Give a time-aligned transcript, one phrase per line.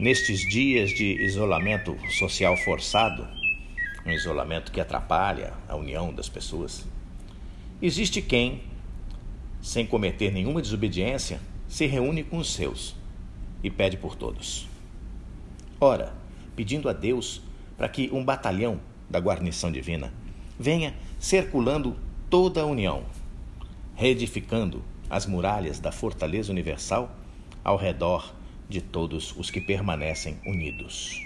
[0.00, 3.28] Nestes dias de isolamento social forçado,
[4.06, 6.86] um isolamento que atrapalha a união das pessoas,
[7.82, 8.62] existe quem,
[9.60, 11.38] sem cometer nenhuma desobediência,
[11.68, 12.96] se reúne com os seus
[13.62, 14.66] e pede por todos.
[15.78, 16.14] Ora,
[16.56, 17.42] pedindo a Deus
[17.76, 18.80] para que um batalhão
[19.10, 20.10] da guarnição divina
[20.58, 21.94] venha circulando
[22.30, 23.04] toda a união,
[23.94, 27.14] reedificando as muralhas da fortaleza universal
[27.62, 28.39] ao redor
[28.70, 31.20] de todos os que permanecem unidos.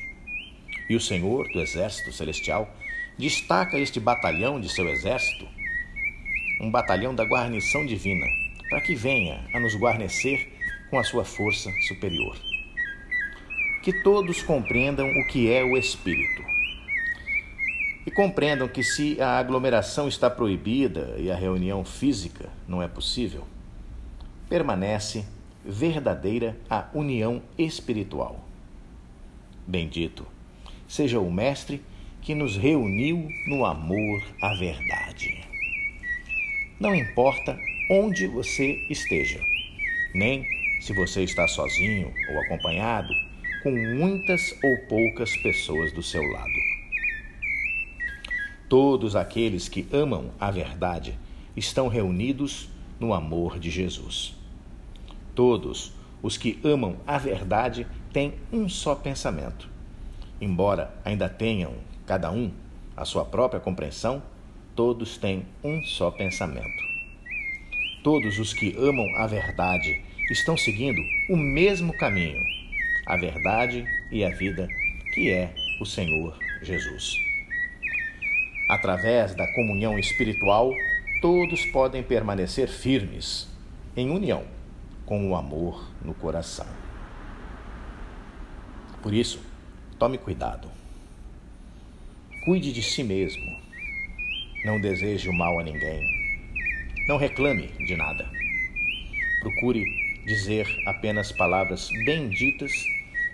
[0.88, 2.74] E o Senhor do Exército Celestial
[3.18, 5.46] destaca este batalhão de seu exército,
[6.60, 8.26] um batalhão da guarnição divina,
[8.68, 10.52] para que venha a nos guarnecer
[10.90, 12.36] com a sua força superior.
[13.82, 16.42] Que todos compreendam o que é o Espírito.
[18.06, 23.46] E compreendam que se a aglomeração está proibida e a reunião física não é possível,
[24.48, 25.26] permanece
[25.64, 28.44] verdadeira a união espiritual.
[29.66, 30.26] Bendito
[30.86, 31.82] seja o Mestre
[32.20, 35.40] que nos reuniu no amor à verdade.
[36.78, 37.58] Não importa
[37.90, 39.40] onde você esteja,
[40.14, 40.46] nem
[40.80, 43.12] se você está sozinho ou acompanhado,
[43.62, 46.74] com muitas ou poucas pessoas do seu lado.
[48.68, 51.18] Todos aqueles que amam a verdade
[51.56, 52.68] estão reunidos
[53.00, 54.43] no amor de Jesus.
[55.34, 59.68] Todos os que amam a verdade têm um só pensamento.
[60.40, 61.74] Embora ainda tenham,
[62.06, 62.52] cada um,
[62.96, 64.22] a sua própria compreensão,
[64.76, 66.84] todos têm um só pensamento.
[68.04, 72.40] Todos os que amam a verdade estão seguindo o mesmo caminho,
[73.06, 74.68] a verdade e a vida,
[75.12, 77.16] que é o Senhor Jesus.
[78.70, 80.72] Através da comunhão espiritual,
[81.20, 83.48] todos podem permanecer firmes,
[83.96, 84.53] em união
[85.06, 86.66] com o amor no coração.
[89.02, 89.40] Por isso,
[89.98, 90.70] tome cuidado.
[92.44, 93.44] Cuide de si mesmo.
[94.64, 96.02] Não deseje o mal a ninguém.
[97.06, 98.26] Não reclame de nada.
[99.40, 99.84] Procure
[100.24, 102.72] dizer apenas palavras benditas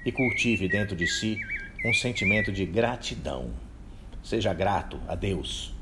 [0.05, 1.39] e cultive dentro de si
[1.85, 3.53] um sentimento de gratidão.
[4.23, 5.73] Seja grato a Deus,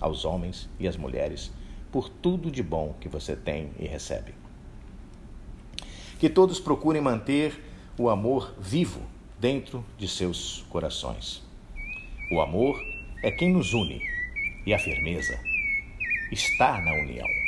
[0.00, 1.52] aos homens e às mulheres,
[1.90, 4.34] por tudo de bom que você tem e recebe.
[6.22, 7.60] Que todos procurem manter
[7.98, 9.00] o amor vivo
[9.40, 11.42] dentro de seus corações.
[12.30, 12.80] O amor
[13.24, 14.00] é quem nos une
[14.64, 15.36] e a firmeza
[16.30, 17.41] está na união.